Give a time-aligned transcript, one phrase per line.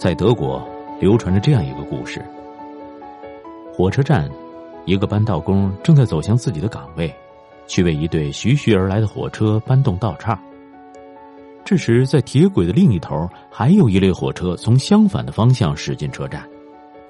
[0.00, 0.66] 在德国
[0.98, 2.24] 流传着这样一个故事：
[3.70, 4.30] 火车站，
[4.86, 7.14] 一个搬道工正在走向自己的岗位，
[7.66, 10.40] 去为一对徐徐而来的火车搬动道岔。
[11.66, 16.48] 这时，在铁轨的另一头，还有一列火车从相反的方向驶进车站。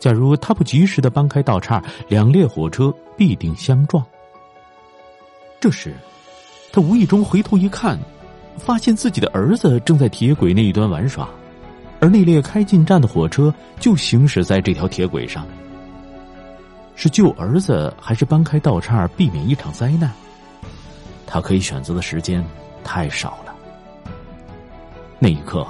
[0.00, 4.04] 假如他不及时的搬开道岔，两列火车必定相撞。
[5.60, 5.94] 这时，
[6.72, 7.96] 他无意中回头一看，
[8.58, 11.28] 发现自己的儿子正在铁轨那一端玩耍。
[12.00, 15.46] 而那列开进站的火车就行驶在这条铁轨上，
[16.96, 20.10] 是救儿子还是搬开道岔避免一场灾难？
[21.26, 22.44] 他可以选择的时间
[22.82, 23.54] 太少了。
[25.18, 25.66] 那一刻，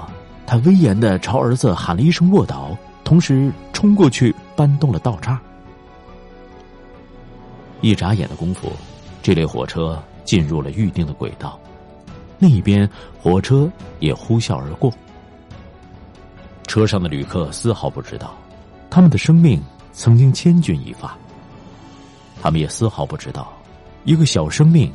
[0.47, 5.39] 他威严的朝儿子喊了一声“卧倒”，同时冲过去搬动了道岔。
[7.81, 8.71] 一眨眼的功夫，
[9.21, 11.59] 这列火车进入了预定的轨道，
[12.39, 12.89] 另一边
[13.21, 13.69] 火车
[13.99, 14.93] 也呼啸而过。
[16.71, 18.33] 车上的旅客丝毫不知道，
[18.89, 21.17] 他们的生命曾经千钧一发。
[22.41, 23.51] 他们也丝毫不知道，
[24.05, 24.89] 一个小生命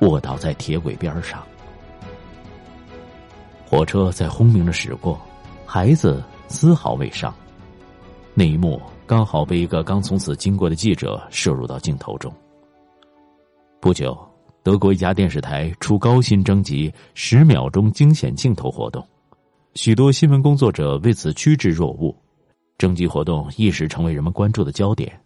[0.00, 1.40] 卧倒在铁轨边上。
[3.64, 5.16] 火车在轰鸣着驶过，
[5.64, 7.32] 孩子丝毫未伤。
[8.34, 12.34] 那一幕刚好被一个刚从此经过的记者摄入到镜头中。
[13.78, 14.18] 不久，
[14.64, 19.06] 德国一家电视台出高薪征集十秒钟惊险镜头活动。
[19.74, 22.14] 许多新闻工作者为此趋之若鹜，
[22.76, 25.18] 征集活动一时成为人们关注的焦点。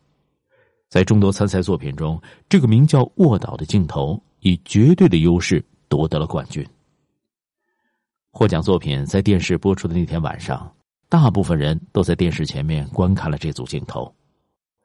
[0.89, 6.65] 在众多参赛作品中，这个名叫“卧倒”的镜头以绝对的优势夺得了冠军。
[8.31, 10.73] 获奖作品在电视播出的那天晚上，
[11.09, 14.15] 大部分人都在电视前面观看了这组镜头。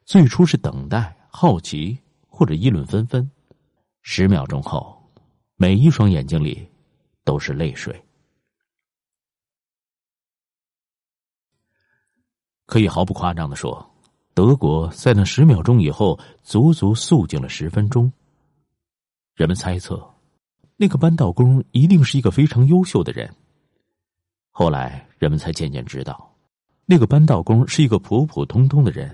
[0.06, 1.96] 最初是等待、好奇
[2.28, 3.30] 或者议论纷纷，
[4.02, 5.00] 十秒钟后，
[5.56, 6.68] 每一双眼睛里
[7.24, 7.96] 都是泪水。
[12.72, 13.86] 可以毫不夸张的说，
[14.34, 18.10] 德国在那十秒钟以后足足肃静了十分钟。
[19.36, 20.02] 人们猜测，
[20.78, 23.30] 那个扳道工一定是一个非常优秀的人。
[24.52, 26.34] 后来人们才渐渐知道，
[26.86, 29.14] 那个扳道工是一个普普通通的人，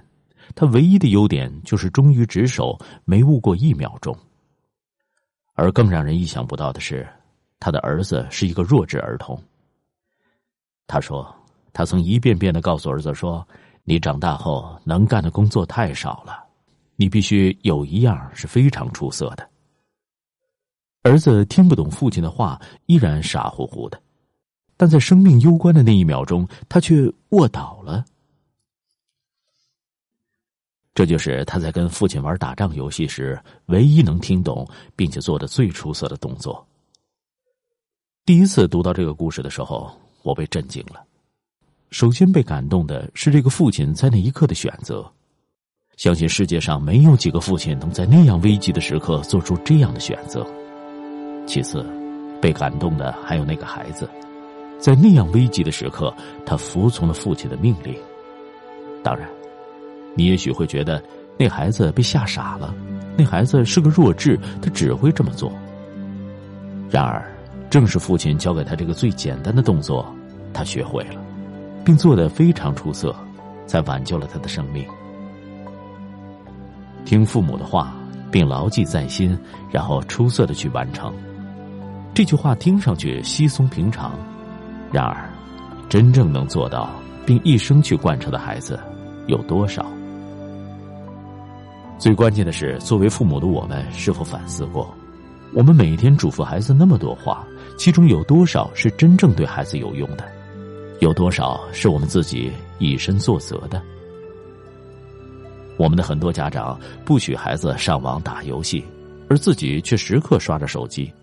[0.53, 4.15] 他唯一的优点就是忠于职守，没误过一秒钟。
[5.55, 7.09] 而更让人意想不到的是，
[7.59, 9.41] 他的儿子是一个弱智儿童。
[10.85, 11.33] 他说。
[11.77, 13.47] 他曾一遍遍的告诉儿子说
[13.85, 16.43] ：“你长大后能干的工作太少了，
[16.95, 19.47] 你必须有一样是非常出色的。”
[21.05, 24.01] 儿子听不懂父亲的话，依然傻乎乎的，
[24.75, 28.03] 但在生命攸关的那一秒钟，他却卧倒了。
[30.95, 36.67] 这就是他在跟父亲玩打仗游戏时唯一能听懂并且做的最出色的动作。
[38.25, 41.03] 第一次读到这个故事的时候，我被震惊了。
[41.91, 45.09] 首先被感动的是这个父亲在那一刻的选择，
[45.95, 50.45] 相信世界上没有几个父亲能在那样危急的时刻做出这样的选择。
[51.45, 51.85] 其次，
[52.41, 54.09] 被感动的还有那个孩子，
[54.77, 56.13] 在那样危急的时刻，
[56.45, 57.95] 他服从了父亲的命令。
[59.01, 59.29] 当然，
[60.13, 61.01] 你也许会觉得
[61.37, 62.75] 那孩子被吓傻了，
[63.17, 65.49] 那孩子是个弱智，他只会这么做。
[66.89, 67.33] 然而，
[67.69, 70.05] 正是父亲教给他这个最简单的动作，
[70.53, 71.21] 他学会了。
[71.87, 73.15] 并做得非常出色，
[73.65, 74.85] 才挽救了他的生命。
[77.05, 77.95] 听父母的话，
[78.29, 79.39] 并牢记在心，
[79.71, 81.13] 然后出色的去完成。
[82.13, 84.19] 这句话听上去稀松平常，
[84.91, 85.29] 然而，
[85.87, 86.89] 真正能做到
[87.25, 88.77] 并一生去贯彻的孩子
[89.27, 89.85] 有多少？
[91.97, 94.93] 最关键的是，作为父母的我们是否反思过，
[95.53, 100.25] 我们每天嘱咐孩子那么多话，其中有多少是真正对孩子有用的？
[100.99, 103.81] 有多少是我们自己以身作则的？
[105.77, 108.83] 我们的很多家长不许孩子上网打游戏，
[109.29, 111.13] 而自己却时刻刷着手机，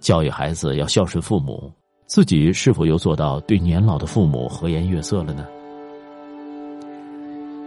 [0.00, 1.70] 教育孩子要孝顺父母，
[2.06, 5.46] 自己是否又做到对年老的父母和颜悦色了呢？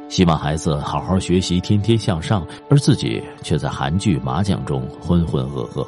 [0.10, 5.88] 希望孩子好好学习，天天向上，而自己却在韩剧、麻将中浑浑噩噩。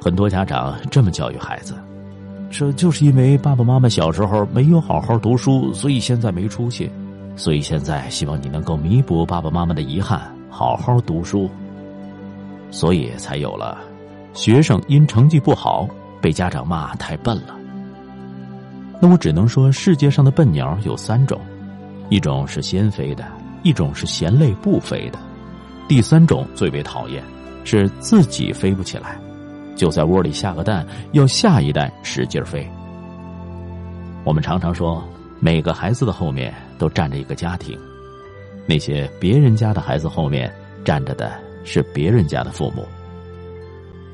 [0.00, 1.74] 很多家长这么教育孩子。
[2.50, 6.90] 说就是因为爸爸妈妈小时候没有好好读书，所以现在没出息，
[7.36, 10.20] 所以现在希望你能够弥补爸爸妈妈的遗憾，
[10.50, 11.48] 好好读书。
[12.72, 13.78] 所以才有了
[14.32, 15.88] 学生因成绩不好
[16.20, 17.56] 被家长骂太笨了。
[19.00, 21.40] 那我只能说，世界上的笨鸟有三种，
[22.10, 23.24] 一种是先飞的，
[23.62, 25.18] 一种是嫌累不飞的，
[25.88, 27.22] 第三种最为讨厌，
[27.64, 29.16] 是自己飞不起来。
[29.76, 32.68] 就在窝里下个蛋，要下一代使劲飞。
[34.24, 35.02] 我们常常说，
[35.38, 37.78] 每个孩子的后面都站着一个家庭，
[38.66, 40.52] 那些别人家的孩子后面
[40.84, 41.32] 站着的
[41.64, 42.86] 是别人家的父母。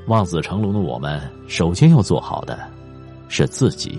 [0.06, 2.58] 望子成龙的我们，首先要做好的
[3.28, 3.98] 是自己。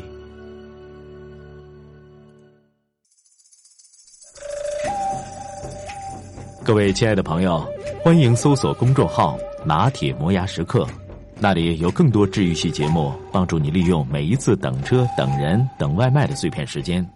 [6.64, 7.66] 各位亲爱的朋友，
[8.02, 10.86] 欢迎搜索公众号“拿铁磨牙时刻”，
[11.40, 17.08] 那里有更多治愈系节目，帮助你利用每一次等车、等人、等外卖的碎片时间，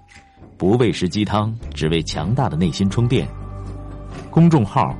[0.57, 3.27] 不喂食鸡汤，只为强大的内心充电。
[4.29, 4.95] 公众号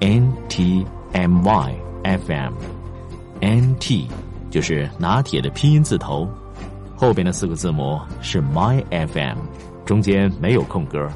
[0.00, 2.52] ：n t m y f m。
[3.40, 4.08] N T，
[4.50, 6.26] 就是拿铁的拼音字头，
[6.96, 9.36] 后边的四个字母是 My F M，
[9.84, 11.06] 中间没有空格。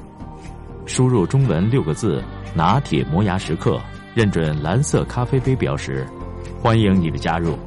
[0.85, 2.23] 输入中文六个字
[2.55, 3.81] “拿铁磨牙时刻”，
[4.14, 6.06] 认准蓝色咖啡杯标识，
[6.62, 7.58] 欢迎你的加入。